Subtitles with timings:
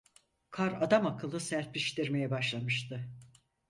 [0.51, 3.09] Kar adamakıllı serpiştirmeye başlamıştı.